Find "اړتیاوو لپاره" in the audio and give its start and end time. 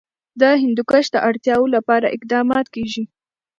1.29-2.13